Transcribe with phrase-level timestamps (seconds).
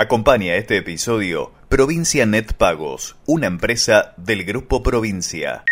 [0.00, 5.64] Acompaña este episodio Provincia Net Pagos, una empresa del Grupo Provincia.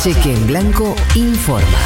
[0.00, 1.80] Cheque en Blanco informa.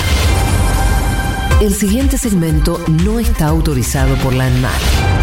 [1.62, 5.15] El siguiente segmento no está autorizado por la ANMAT.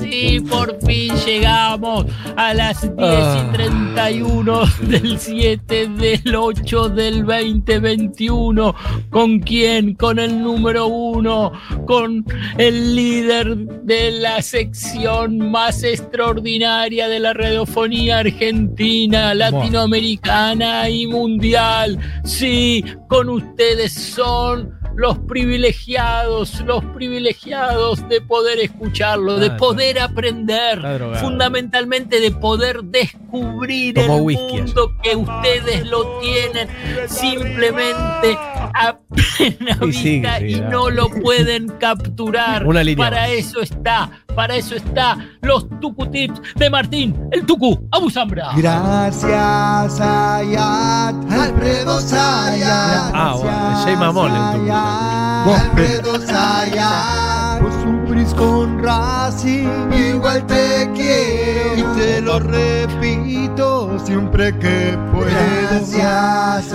[0.00, 2.06] Sí, por fin llegamos
[2.36, 3.46] a las 10 Ah.
[3.48, 8.74] y 31 del 7 del 8 del 2021.
[9.10, 9.94] ¿Con quién?
[9.94, 11.52] Con el número uno,
[11.86, 12.24] con
[12.58, 21.98] el líder de la sección más extraordinaria de la radiofonía argentina, latinoamericana y mundial.
[22.24, 30.80] Sí, con ustedes son los privilegiados, los privilegiados de poder escucharlo, de poder aprender,
[31.20, 36.68] fundamentalmente de poder descubrir Tomó el whisky mundo que ustedes lo tienen
[37.08, 38.36] simplemente
[38.74, 42.66] a plena Y vista sigue, y no lo pueden capturar.
[42.66, 43.30] Una línea Para más.
[43.30, 48.50] eso está, para eso está los Tucu Tips de Martín, el Tucu Abusambra.
[48.56, 53.12] Gracias, Ayat, Alfredo Sayat.
[53.14, 54.74] Ah, bueno, Jay Mamón, el tuyo.
[54.74, 57.62] Alfredo Sayat.
[57.62, 61.78] Vos sufrís con Racing, igual te quiero.
[61.78, 65.26] Y te lo repito siempre que puedo.
[65.70, 66.72] Gracias.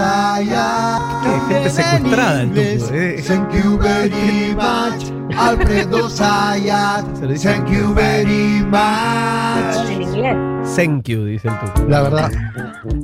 [1.23, 3.23] Qué gente secuestrada tuco, eh.
[3.27, 5.11] Thank you very much.
[5.37, 7.05] Alfredo Sayat.
[7.17, 9.89] Se lo dice Thank you very much.
[9.91, 10.37] en inglés.
[10.75, 11.87] Thank you, dice el tuco.
[11.89, 12.31] La verdad.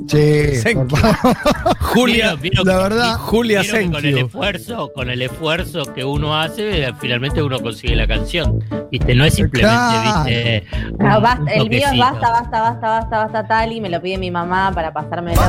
[0.06, 1.36] Che, Thank por favor.
[1.80, 3.14] Julia, Vieron- la verdad.
[3.18, 7.42] Julia vieron que thank con el esfuerzo, con el esfuerzo que uno hace, eh, finalmente
[7.42, 8.62] uno consigue la canción.
[8.90, 10.24] Viste, no es simplemente, Claro.
[10.24, 10.64] viste.
[10.98, 13.80] No, un basta, el mío es basta, basta, basta, basta, basta, Tali.
[13.80, 15.40] Me lo pide mi mamá para pasármelo.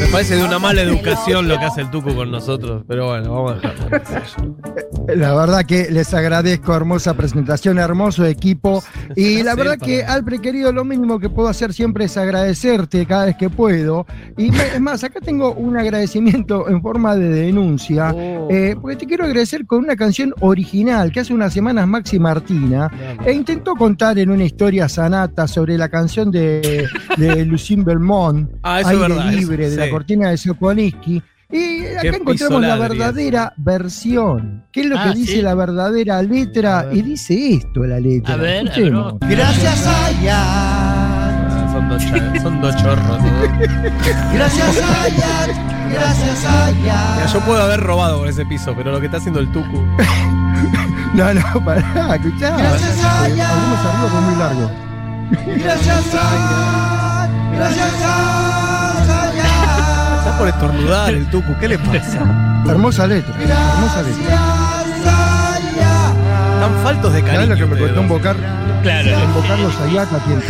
[0.00, 3.32] Me parece de una mala educación lo que hace el tuco con nosotros, pero bueno,
[3.32, 4.56] vamos a dejarlo.
[5.16, 8.82] la verdad que les agradezco, hermosa presentación, hermoso equipo.
[9.16, 13.26] Y la verdad que, Alfred, querido, lo mínimo que puedo hacer siempre es agradecerte cada
[13.26, 14.06] vez que puedo.
[14.36, 18.12] Y es más, acá tengo un agradecimiento en forma de denuncia.
[18.14, 22.18] Oh, eh, porque te quiero agradecer con una canción original que hace unas semanas Maxi
[22.18, 22.90] Martina
[23.24, 28.80] e intentó contar en una historia sanata sobre la canción de, de Lucien Belmont, Ah,
[28.80, 31.22] eso Aire verdad, Libre, eso, de la cortina de Sokoniski.
[31.52, 34.64] Y acá Qué encontramos la verdadera versión.
[34.72, 35.42] ¿Qué es lo Ah, que dice ¿sí?
[35.42, 36.82] la verdadera A letra?
[36.84, 36.96] ver.
[36.96, 38.34] Y dice esto la letra.
[38.34, 39.14] A ver, a ver, vamos.
[39.20, 40.32] Gracias Ayat.
[40.36, 43.22] Ah, Son dos, cha- son dos chorros.
[43.22, 43.28] ¿no?
[44.32, 45.50] Gracias Ayat.
[45.92, 47.16] Gracias Ayat.
[47.16, 49.84] Mira, yo puedo haber robado con ese piso, pero lo que está haciendo el tuco.
[51.14, 52.56] No, no, pará, escuchá.
[52.56, 53.46] Gracias, arriba
[54.06, 54.70] es muy largo.
[55.64, 57.30] Gracias Ayat.
[57.56, 58.69] Gracias Ayat.
[60.40, 62.62] Por estornudar el tuco, ¿qué le pasa?
[62.66, 64.40] Hermosa letra, hermosa letra.
[66.54, 67.54] Están faltos de ¿Sabes cariño.
[67.54, 68.36] lo que me costó invocar?
[68.82, 70.46] Claro, Invocarlos allá a tiempo.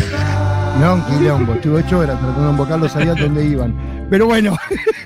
[0.81, 1.55] No, un quilombo.
[1.55, 4.07] Estuve ocho horas tratando de invocarlos allá donde iban.
[4.09, 4.57] Pero bueno,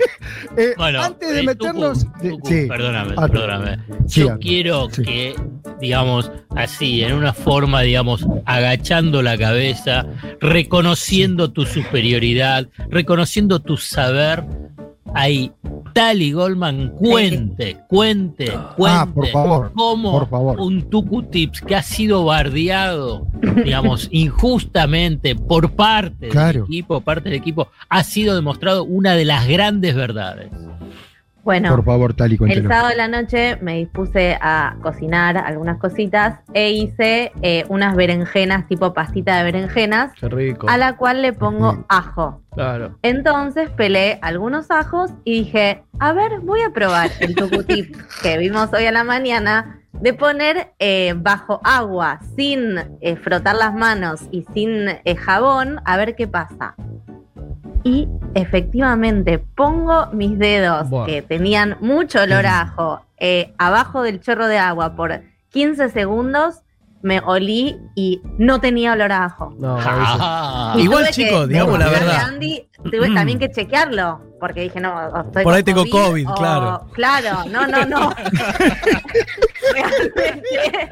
[0.58, 2.00] eh, Bueno, antes de eh, meternos.
[2.04, 2.66] Tucu, Tucu, sí.
[2.68, 3.78] perdóname, Ah, perdóname.
[4.06, 5.02] sí, Yo ah, quiero sí.
[5.02, 5.34] que,
[5.80, 10.04] digamos, así, en una forma, digamos, agachando la cabeza,
[10.42, 14.44] reconociendo tu superioridad, reconociendo tu saber,
[15.14, 15.50] ahí,
[15.92, 20.60] Tali Goldman cuente, cuente, cuente Ah, por favor, cómo por favor.
[20.60, 23.26] un Tucu Tips que ha sido bardeado,
[23.64, 26.52] digamos, injustamente por parte Claro.
[26.64, 30.50] del equipo, parte del equipo, ha sido demostrado una de las grandes verdades.
[31.44, 32.68] Bueno, Por favor, Tali, el cuéntelo.
[32.70, 38.66] sábado de la noche me dispuse a cocinar algunas cositas e hice eh, unas berenjenas,
[38.66, 40.66] tipo pastita de berenjenas, Qué rico.
[40.70, 42.40] a la cual le pongo ajo.
[42.52, 42.98] Claro.
[43.02, 48.72] Entonces pelé algunos ajos y dije, a ver, voy a probar el tucutip que vimos
[48.72, 54.44] hoy a la mañana de poner eh, bajo agua sin eh, frotar las manos y
[54.54, 56.74] sin eh, jabón, a ver qué pasa.
[57.84, 61.04] Y efectivamente pongo mis dedos Buah.
[61.06, 65.20] que tenían mucho olor a ajo eh, abajo del chorro de agua por
[65.50, 66.62] 15 segundos,
[67.02, 69.54] me olí y no tenía olor a ajo.
[69.58, 72.16] No, Ah, Igual, chicos, digamos la verdad.
[72.16, 76.34] a Andy, tuve también que chequearlo, porque dije, no, estoy Por ahí tengo COVID, o-
[76.34, 76.86] claro.
[76.94, 78.10] Claro, no, no, no.
[79.72, 80.88] Realmente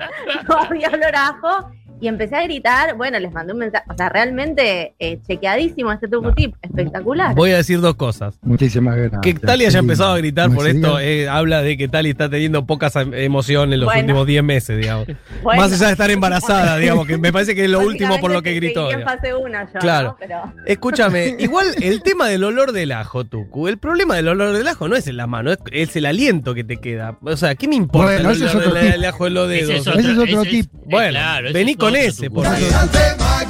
[0.49, 1.71] no había olor a ajo
[2.03, 2.97] y empecé a gritar.
[2.97, 3.85] Bueno, les mandé un mensaje.
[3.89, 6.55] O sea, realmente eh, chequeadísimo este tucu tip.
[6.61, 7.35] Espectacular.
[7.35, 8.39] Voy a decir dos cosas.
[8.43, 9.21] Muchísimas gracias.
[9.23, 9.79] Que Tali haya Sí.
[9.79, 13.75] empezado a gritar por esto eh, habla de que Tali está teniendo pocas em- emociones
[13.75, 14.01] en los Bueno.
[14.01, 15.07] últimos 10 meses, digamos.
[15.43, 18.31] Bueno, Más allá de estar embarazada, digamos, que me parece que es lo último por
[18.33, 18.91] lo que gritó.
[18.91, 19.41] en fase yo,
[19.81, 20.09] Claro.
[20.11, 20.17] ¿no?
[20.19, 24.67] Pero Escúchame, igual el tema del olor del ajo, Tucu, el problema del olor del
[24.69, 27.19] ajo no es en las manos, es, es el aliento que te queda.
[27.23, 29.71] O sea, ¿qué me importa Bueno, el olor del, ajo en los dedos?
[29.71, 30.71] Ese es Ese es otro ese tip.
[30.85, 32.45] Bueno, claro, vení es con ese, por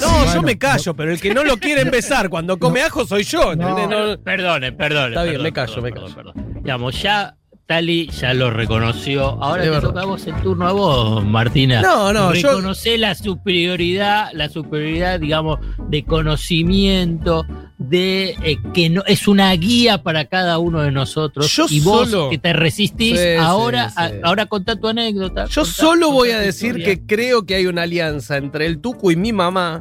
[0.01, 3.25] No, yo me callo, pero el que no lo quiere empezar cuando come ajo soy
[3.25, 3.53] yo.
[3.53, 3.89] ¿entendés?
[3.89, 4.07] No.
[4.07, 5.09] No- Perdone, perdone.
[5.11, 6.15] Está bien, perdón, me callo, perdón, me callo.
[6.15, 6.63] perdón.
[6.63, 7.37] Digamos, ya
[7.67, 9.43] Tali ya lo reconoció.
[9.43, 11.81] Ahora te toca a vos el turno a vos, Martina.
[11.81, 15.59] No, no, yo- Reconocer la superioridad, la superioridad, digamos,
[15.89, 17.47] de conocimiento,
[17.89, 21.55] de eh, que no es una guía para cada uno de nosotros.
[21.55, 24.03] Yo y vos solo- que te resistís, Sí, ahora, sí, sí.
[24.23, 25.47] a- ahora contá tu anécdota.
[25.47, 26.87] Yo contá- solo voy a decir historia.
[26.87, 29.81] que creo que hay una alianza entre el Tucu y mi mamá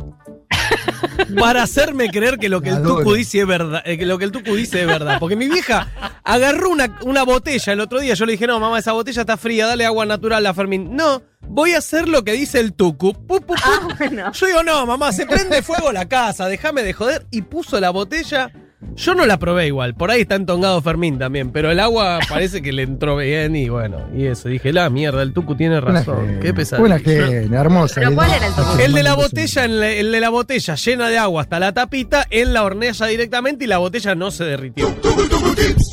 [1.40, 2.84] para hacerme creer que lo que el.
[2.84, 5.48] Tucu dice es verdad, eh, que lo que el Tucu dice es verdad, porque mi
[5.48, 5.88] vieja
[6.24, 9.38] agarró una, una botella el otro día, yo le dije, "No, mamá, esa botella está
[9.38, 13.14] fría, dale agua natural a Fermín." No, voy a hacer lo que dice el Tucu.
[13.14, 13.54] Pu, pu, pu.
[13.64, 14.32] Ah, bueno.
[14.32, 17.90] Yo digo, "No, mamá, se prende fuego la casa, déjame de joder." Y puso la
[17.90, 18.52] botella
[18.96, 22.62] yo no la probé igual, por ahí está entongado Fermín también, pero el agua parece
[22.62, 24.50] que le entró bien y bueno, y eso.
[24.50, 26.40] Dije, la mierda, el Tucu tiene razón.
[26.42, 26.84] Qué pesado.
[26.84, 28.02] Una genia, hermosa.
[28.02, 28.80] ¿Pero cuál era el tucu?
[28.80, 32.54] El de la botella, el de la botella llena de agua hasta la tapita, en
[32.54, 34.96] la hornalla directamente y la botella no se derritió.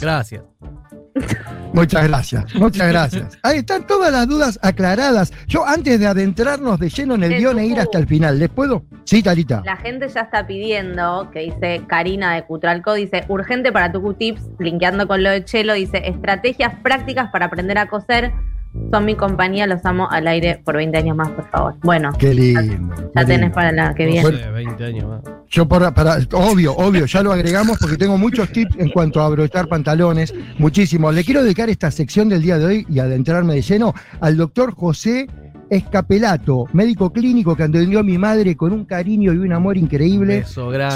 [0.01, 0.43] Gracias.
[1.73, 3.39] Muchas gracias, muchas gracias.
[3.43, 5.33] Ahí están todas las dudas aclaradas.
[5.47, 8.39] Yo antes de adentrarnos de lleno en el El guion e ir hasta el final,
[8.39, 8.85] ¿les puedo?
[9.05, 9.63] Sí, Talita.
[9.65, 14.43] La gente ya está pidiendo, que dice Karina de Cutralco, dice, urgente para Tucu Tips,
[14.59, 18.33] linkeando con lo de Chelo, dice, estrategias prácticas para aprender a coser.
[18.91, 21.75] Son mi compañía, los amo al aire por 20 años más, por favor.
[21.83, 22.61] Bueno, Qué lindo.
[22.63, 23.55] ya qué tenés lindo.
[23.55, 24.23] para la que viene.
[24.39, 25.21] sé, 20 años más.
[25.51, 29.27] Yo por, para, obvio, obvio, ya lo agregamos porque tengo muchos tips en cuanto a
[29.27, 31.15] abrochar pantalones, muchísimos.
[31.15, 34.75] Le quiero dedicar esta sección del día de hoy y adentrarme de lleno al doctor
[34.75, 35.27] José
[35.71, 40.45] Escapelato, médico clínico que atendió a mi madre con un cariño y un amor increíble.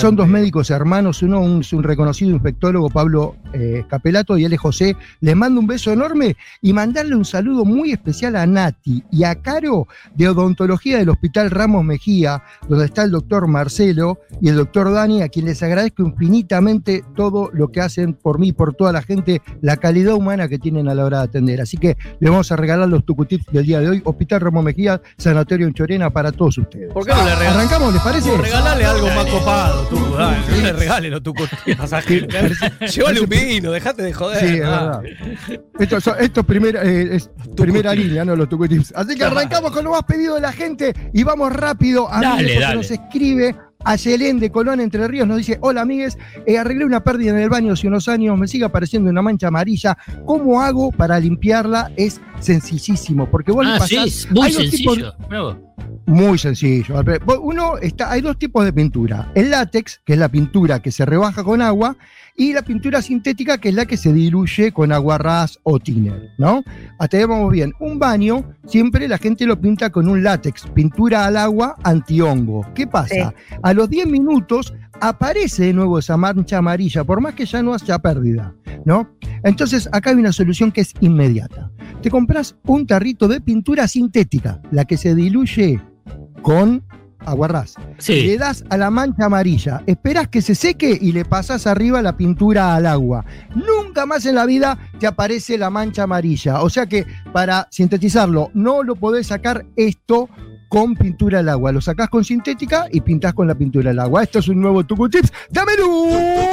[0.00, 4.52] Son dos médicos hermanos, uno un- es un reconocido infectólogo, Pablo eh, Escapelato, y él
[4.52, 4.96] es José.
[5.20, 9.34] Les mando un beso enorme y mandarle un saludo muy especial a Nati y a
[9.36, 14.92] Caro de Odontología del Hospital Ramos Mejía, donde está el doctor Marcelo y el doctor
[14.92, 19.02] Dani, a quien les agradezco infinitamente todo lo que hacen por mí, por toda la
[19.02, 21.60] gente, la calidad humana que tienen a la hora de atender.
[21.60, 25.00] Así que les vamos a regalar los tucutips del día de hoy, Hospital Ramos Mejía,
[25.19, 26.93] Sanatorio en Chorena, para todos ustedes.
[26.93, 27.56] ¿Por qué no le regalas?
[27.56, 28.37] ¿Arrancamos, les parece?
[28.37, 30.14] Regalale algo más copado, Tucu.
[30.17, 31.44] dale, no le regales los Tucu.
[32.94, 34.38] Llévale un vino, dejate de joder.
[34.41, 35.03] Sí, es verdad.
[35.79, 38.93] Esto, so- esto es primera, eh, es primera línea, no los tucutips.
[38.97, 42.43] Así que arrancamos con lo más pedido de la gente y vamos rápido a Dale,
[42.44, 42.76] porque dale.
[42.76, 47.02] nos escribe a Yelén de Colón Entre Ríos, nos dice, hola amigues, eh, arreglé una
[47.02, 50.90] pérdida en el baño hace unos años, me sigue apareciendo una mancha amarilla, ¿cómo hago
[50.93, 51.90] para limpiarla?
[51.96, 55.14] Es sencillísimo, porque vos le Ah, sí, pasás- es muy hay dos tipos- sencillo.
[55.31, 55.56] Vos.
[56.06, 57.02] Muy sencillo.
[57.40, 59.30] Uno está, hay dos tipos de pintura.
[59.34, 61.96] El látex, que es la pintura que se rebaja con agua,
[62.36, 66.30] y la pintura sintética, que es la que se diluye con agua ras o thinner,
[66.38, 66.64] ¿no?
[66.98, 67.72] Hasta ahí vamos bien.
[67.78, 72.66] Un baño, siempre la gente lo pinta con un látex, pintura al agua antihongo.
[72.74, 73.34] ¿Qué pasa?
[73.62, 77.74] A los 10 minutos aparece de nuevo esa mancha amarilla, por más que ya no
[77.74, 78.54] haya pérdida,
[78.84, 79.08] ¿no?
[79.44, 81.70] Entonces, acá hay una solución que es inmediata.
[82.02, 85.81] Te compras un tarrito de pintura sintética, la que se diluye
[86.43, 86.82] con
[87.26, 87.75] aguarrás.
[87.99, 88.23] Sí.
[88.23, 92.17] Le das a la mancha amarilla, esperás que se seque y le pasás arriba la
[92.17, 93.25] pintura al agua.
[93.55, 96.62] Nunca más en la vida te aparece la mancha amarilla.
[96.62, 100.29] O sea que, para sintetizarlo, no lo podés sacar esto
[100.69, 101.70] con pintura al agua.
[101.70, 104.22] Lo sacás con sintética y pintás con la pintura al agua.
[104.22, 105.32] Esto es un nuevo Tucu Tips.
[105.51, 106.52] ¡Dame luz!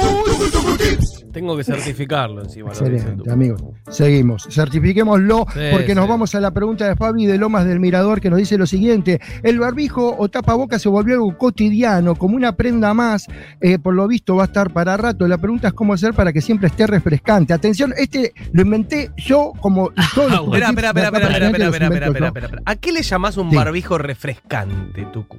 [1.50, 2.68] Tengo que certificarlo encima.
[2.70, 3.30] Excelente, Tucu.
[3.30, 3.62] amigos.
[3.88, 4.46] Seguimos.
[4.50, 6.10] Certifiquémoslo Sí, porque nos sí.
[6.10, 9.20] vamos a la pregunta de Fabi de Lomas del Mirador que nos dice lo siguiente.
[9.42, 13.26] El barbijo o tapaboca se volvió algo cotidiano, como una prenda más.
[13.60, 15.26] eh, por lo visto va a estar para rato.
[15.26, 17.52] La pregunta es cómo hacer para que siempre esté refrescante.
[17.52, 21.86] Atención, este lo inventé yo como Espera, espera, espera, espera, espera, prácticamente espera, los espera,
[21.86, 22.26] invento espera, yo.
[22.26, 22.62] espera, espera.
[22.66, 23.56] ¿A qué le llamás un Sí.
[23.56, 25.38] barbijo refrescante, Tucu?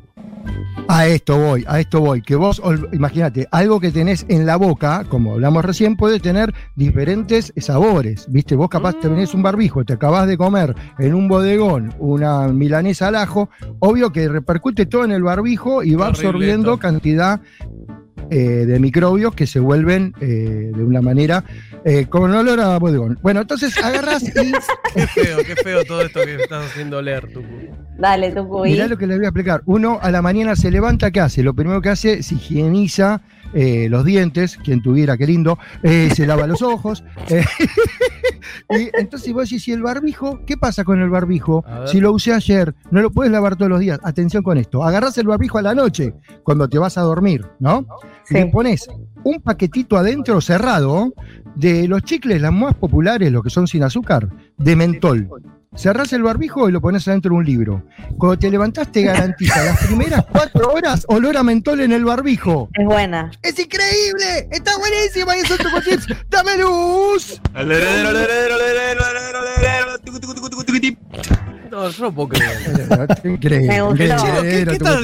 [0.87, 2.21] A esto voy, a esto voy.
[2.21, 7.53] Que vos, imagínate, algo que tenés en la boca, como hablamos recién, puede tener diferentes
[7.57, 8.25] sabores.
[8.27, 12.47] Viste, vos capaz te tenés un barbijo, te acabás de comer en un bodegón una
[12.47, 16.79] milanesa al ajo, obvio que repercute todo en el barbijo y va absorbiendo esto.
[16.79, 17.39] cantidad
[18.31, 21.43] eh, de microbios que se vuelven eh, de una manera
[21.85, 23.19] eh, con olor a bodegón.
[23.21, 24.31] Bueno, entonces agarrás y
[24.95, 27.45] Qué feo, qué feo todo esto que estás haciendo leer, Tucu.
[27.97, 28.71] Dale, cuy.
[28.71, 29.61] Mirá lo que les voy a explicar.
[29.65, 31.43] Uno a la mañana se levanta, ¿qué hace?
[31.43, 33.21] Lo primero que hace es higieniza
[33.53, 37.03] eh, los dientes, quien tuviera, qué lindo, eh, se lava los ojos.
[37.29, 37.43] eh,
[38.69, 40.39] y entonces vos decís, ¿y el barbijo?
[40.45, 41.65] ¿Qué pasa con el barbijo?
[41.85, 43.99] Si lo usé ayer, no lo puedes lavar todos los días.
[44.03, 44.83] Atención con esto.
[44.83, 47.85] Agarrás el barbijo a la noche, cuando te vas a dormir, ¿no?
[48.23, 48.35] Sí.
[48.35, 48.87] Le pones
[49.23, 51.13] un paquetito adentro cerrado
[51.55, 55.29] de los chicles, las más populares, los que son sin azúcar, de mentol.
[55.73, 57.83] Cerrás el barbijo y lo pones adentro de un libro.
[58.17, 62.67] Cuando te levantás te garantiza las primeras cuatro horas olor a mentol en el barbijo.
[62.73, 63.31] Es buena.
[63.41, 64.49] ¡Es increíble!
[64.51, 65.37] ¡Está buenísima!
[65.37, 66.07] ¡Y eso es Tucu Tips!
[66.29, 67.41] ¡Dame luz!
[71.71, 73.17] No, yo no puedo creer.
[73.23, 73.95] Increíble.
[73.95, 75.01] ¿qué, estás,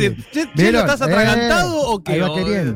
[0.53, 0.81] ¿Vieron?
[0.81, 2.75] ¿estás atragantado Eh, o qué?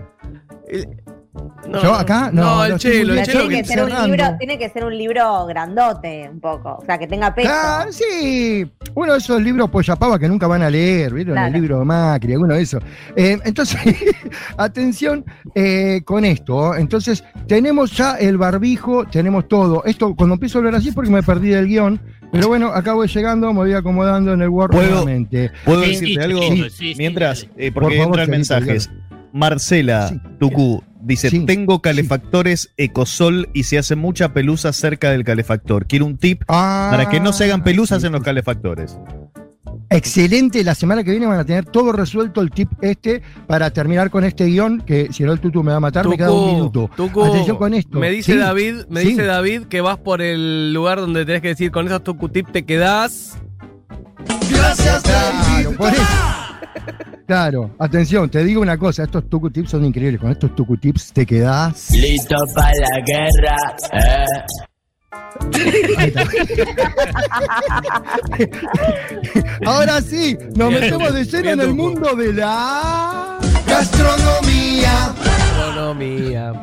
[1.71, 1.81] No.
[1.81, 2.29] ¿Yo acá?
[2.33, 4.97] No, No, el Chelo, el Chelo tiene que ser un libro, tiene que ser un
[4.97, 6.77] libro grandote, un poco.
[6.81, 7.49] O sea, que tenga peso.
[7.51, 11.33] Ah, sí, uno de esos libros pollapava que nunca van a leer, ¿vieron?
[11.35, 11.47] Claro.
[11.47, 12.83] El libro de Macri, alguno de esos.
[13.15, 13.79] Eh, entonces,
[14.57, 15.25] atención
[15.55, 16.75] eh, con esto.
[16.75, 19.83] Entonces, tenemos ya el barbijo, tenemos todo.
[19.85, 21.99] Esto, cuando empiezo a hablar así, es porque me perdí del guion.
[22.31, 25.51] Pero bueno, acá voy llegando, me voy acomodando en el Word ¿Puedo- nuevamente.
[25.65, 26.41] ¿Puedo Sí, decirte sí, algo?
[26.41, 28.89] sí, sí, Mientras, eh, Por porque favor, entran mensajes.
[29.33, 30.19] Marcela Sí.
[30.39, 31.45] Tucú dice: Sí.
[31.45, 35.85] Tengo calefactores Ecosol y se hace mucha pelusa cerca del calefactor.
[35.87, 38.97] Quiero un tip para que no se hagan pelusas Ah, en los calefactores.
[39.89, 44.09] Excelente, la semana que viene van a tener todo resuelto el tip este para terminar
[44.09, 46.39] con este guion, que si no el tutu me va a matar, me queda un
[46.39, 46.89] Tucu, minuto.
[46.95, 47.99] Tucu, Atención con esto.
[47.99, 49.09] Me dice Sí, David, me sí.
[49.09, 52.63] dice David que vas por el lugar donde tenés que decir con esos tucutip te
[52.63, 53.37] quedás.
[54.49, 56.01] Claro, por eso.
[57.27, 60.19] Claro, atención, te digo una cosa, estos tucu tips son increíbles.
[60.19, 61.91] Con estos tucu tips te quedás.
[61.91, 63.55] Listo para la guerra.
[63.93, 64.25] eh.
[69.65, 73.37] Ahora sí, nos metemos de lleno en el mundo de la
[73.67, 75.13] gastronomía.
[75.57, 76.53] Economía.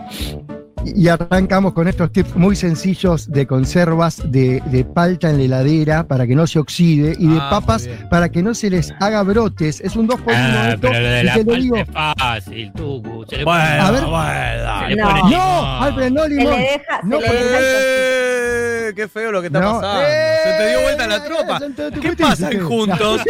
[0.84, 6.06] Y arrancamos con estos tips muy sencillos de conservas de, de palta en la heladera
[6.06, 9.22] para que no se oxide y de Ah, papas para que no se les haga
[9.22, 9.80] brotes.
[9.80, 10.80] Es un 2 por 1 Ah, esto.
[10.80, 11.76] pero lo de y la te lo digo.
[11.76, 13.24] es fácil, Tucu.
[13.28, 14.04] Se le Bueno, pone- A ver.
[14.04, 14.80] bueno.
[14.80, 15.08] se le No.
[15.08, 15.82] pone No, limón.
[15.82, 16.52] Alfred, no Se limón.
[16.52, 20.00] le deja, No, se le deja Eh, qué feo lo que está No, pasando.
[20.02, 21.60] eh, Se te dio vuelta la eh, tropa.
[22.00, 22.60] ¿Qué pasa en.
[22.64, 23.20] Juntos?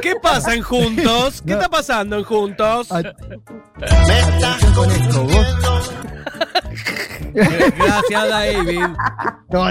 [0.00, 1.42] ¿Qué pasa en Juntos?
[1.44, 2.90] ¿Qué está pasando en Juntos?
[2.90, 5.92] A- Atención con esto, vos.
[7.34, 8.80] Gracias, David.
[9.50, 9.64] No,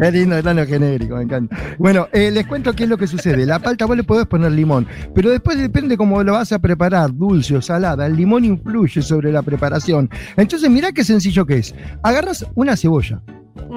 [0.00, 1.54] Qué lindo el plano genérico, me encanta.
[1.78, 3.44] Bueno, eh, les cuento qué es lo que sucede.
[3.44, 7.14] La palta vos le podés poner limón, pero después depende cómo lo vas a preparar,
[7.14, 8.06] dulce o salada.
[8.06, 10.08] El limón influye sobre la preparación.
[10.36, 11.74] Entonces, mirá qué sencillo que es.
[12.02, 13.20] Agarras una cebolla,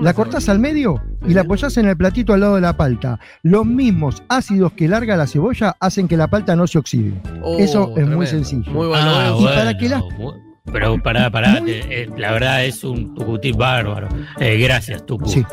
[0.01, 3.20] la cortás al medio y la apoyás en el platito al lado de la palta.
[3.44, 7.13] Los mismos ácidos que larga la cebolla hacen que la palta no se oxide.
[7.44, 8.72] Oh, Eso es muy sencillo.
[8.72, 9.03] Muy bueno.
[9.05, 9.55] Ah, y bueno.
[9.58, 10.32] para que la- mu-
[10.72, 11.62] Pero pará, pará.
[11.62, 14.07] Muy- eh, eh, la verdad es un tucutip bárbaro.
[14.39, 15.27] Eh, gracias, Tucu.
[15.29, 15.45] Sí.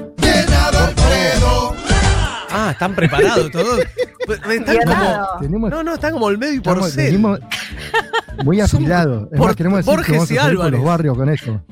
[2.54, 3.80] Ah, están preparados todos.
[4.48, 4.84] Están como.
[4.94, 5.26] Guionado.
[5.40, 7.06] Tenemos, No, no, están como el medio y por estamos- ser.
[7.06, 7.40] venimos
[8.44, 9.24] muy afilados.
[9.32, 10.78] Es Por- más, queremos decir Borges que vamos a y salir por Álvarez.
[10.80, 11.64] los barrios con esto.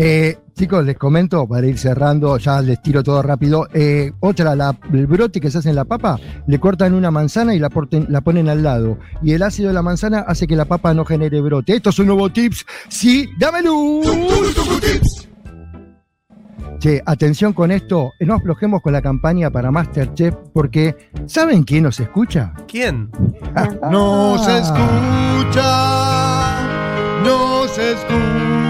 [0.00, 3.66] Eh, chicos, les comento para ir cerrando, ya les tiro todo rápido.
[3.74, 7.52] Eh, otra, la- el brote que se hace en la papa, le cortan una manzana
[7.52, 8.98] y la, porten- la ponen al lado.
[9.22, 11.74] Y el ácido de la manzana hace que la papa no genere brote.
[11.74, 12.64] Estos son nuevos tips.
[12.88, 14.06] Sí, dame luz.
[16.78, 20.94] Che, atención con esto, no aflojemos con la campaña para Masterchef porque
[21.26, 22.52] ¿saben quién nos escucha?
[22.68, 23.10] ¿Quién?
[23.90, 25.60] Nos escucha,
[27.24, 28.67] nos escucha,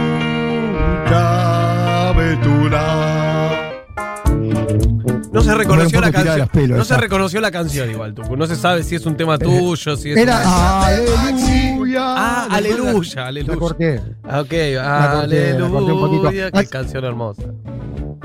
[5.32, 6.48] No se reconoció la canción.
[6.76, 8.36] no se reconoció la canción igual, Tucu.
[8.36, 12.02] No se sabe si es un tema tuyo, si es Era una- Aleluya.
[12.02, 13.56] Ah, aleluya, La aleluya.
[13.58, 14.00] corté.
[14.24, 16.28] Ah, Ok, corté, la corté un poquito.
[16.28, 16.50] aleluya.
[16.50, 17.42] Qué canción hermosa.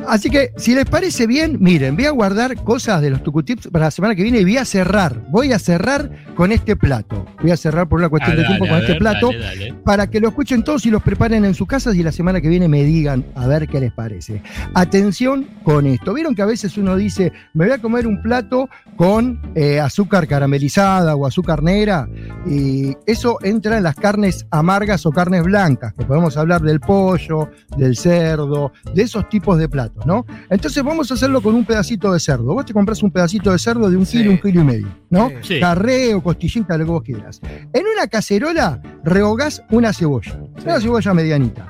[0.07, 3.85] Así que, si les parece bien, miren, voy a guardar cosas de los tucutips para
[3.85, 5.21] la semana que viene y voy a cerrar.
[5.29, 7.22] Voy a cerrar con este plato.
[7.43, 9.27] Voy a cerrar por una Ah, cuestión de dale, tiempo con este ver, plato.
[9.27, 9.73] dale, dale.
[9.83, 12.47] para que lo escuchen todos y los preparen en sus casas y la semana que
[12.49, 14.41] viene me digan a ver qué les parece.
[14.73, 16.13] Atención con esto.
[16.13, 20.27] Vieron que a veces uno dice, me voy a comer un plato con eh, azúcar
[20.27, 22.07] caramelizada o azúcar negra
[22.45, 27.49] y eso entra en las carnes amargas o carnes blancas, que podemos hablar del pollo,
[27.77, 30.25] del cerdo, de esos tipos de platos, ¿no?
[30.49, 32.45] Entonces vamos a hacerlo con un pedacito de cerdo.
[32.53, 34.17] Vos te compras un pedacito de cerdo de un Sí.
[34.19, 35.29] kilo, un kilo y medio, ¿no?
[35.41, 35.59] Sí.
[35.59, 37.39] Carré o costillita, lo que vos quieras.
[37.71, 41.67] En una cacerola rehogás una cebolla, una cebolla medianita.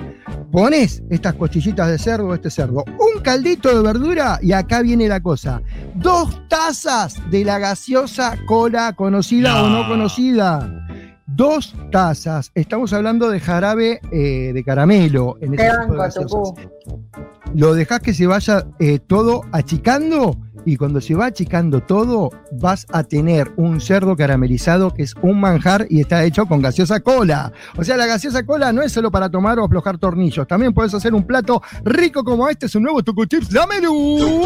[0.52, 5.20] Ponés estas costillitas de cerdo, este cerdo, un caldito de verdura y acá viene la
[5.20, 5.62] cosa.
[5.96, 9.90] Dos tazas de la gaseosa cola conocida o no No.
[9.90, 10.80] conocida.
[11.26, 12.52] Dos tazas.
[12.54, 15.38] Estamos hablando de jarabe eh, de caramelo.
[15.42, 16.70] En Te este tipo de.
[17.56, 22.86] Lo dejás que se vaya eh, todo achicando y cuando se va achicando todo vas
[22.92, 27.52] a tener un cerdo caramelizado que es un manjar y está hecho con gaseosa cola.
[27.78, 30.94] O sea, la gaseosa cola no es solo para tomar o aflojar tornillos, también puedes
[30.94, 34.44] hacer un plato rico como este, es un nuevo Tucu Tips La Menú.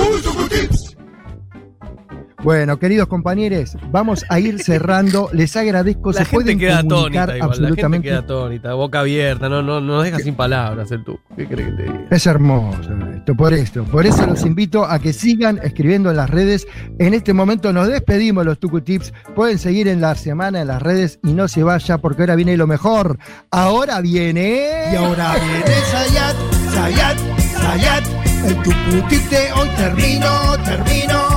[2.44, 5.30] Bueno, queridos compañeros, vamos a ir cerrando.
[5.34, 6.12] Les agradezco.
[6.12, 8.08] La se gente pueden queda comunicar atónita igual, la gente absolutamente.
[8.08, 11.20] queda atónita, boca abierta, no, no, no nos deja sin palabras el tú.
[11.36, 12.06] ¿Qué crees que te diga?
[12.12, 13.84] Es hermoso esto, por esto.
[13.86, 16.68] Por eso los invito a que sigan escribiendo en las redes.
[17.00, 19.14] En este momento nos despedimos los Tucu Tips.
[19.36, 22.56] Pueden seguir en la semana en las redes y no se vaya porque ahora viene
[22.56, 23.18] lo mejor.
[23.52, 24.92] Ahora viene.
[24.92, 26.36] Y ahora viene Sayat,
[26.74, 27.18] Sayat,
[27.62, 28.04] Sayat.
[28.46, 30.30] El tucutip de hoy termino,
[30.64, 31.37] termino.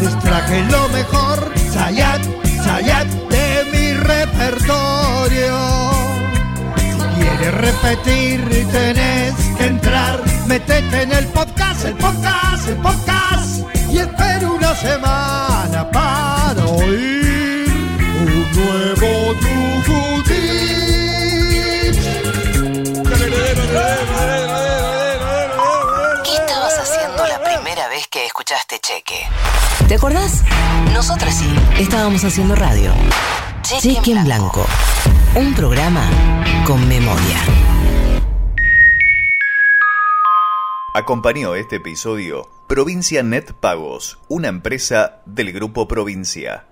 [0.00, 2.22] Les traje lo mejor, Sayat,
[2.64, 5.58] Sayat, de mi repertorio.
[6.76, 10.20] Si quieres repetir, tenés que entrar.
[10.46, 13.60] Metete en el podcast, el podcast, el podcast.
[13.90, 17.66] Y espera una semana para oír
[18.20, 20.05] un nuevo tucutip.
[28.76, 29.86] Escuchaste Cheque?
[29.88, 30.42] ¿Te acordás?
[30.92, 31.48] Nosotros sí.
[31.78, 32.92] Estábamos haciendo radio.
[33.62, 34.66] Cheque, en blanco.
[35.34, 36.08] Un programa
[36.66, 37.38] con memoria.
[40.94, 46.66] Acompañó este episodio Provincia Net Pagos, una empresa del Grupo Provincia.